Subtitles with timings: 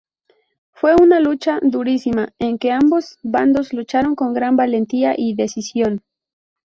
[0.71, 6.01] Fue una lucha durísima, en que ambos bandos lucharon con gran valentía y decisión.